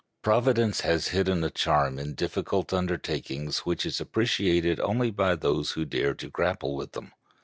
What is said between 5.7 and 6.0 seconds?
who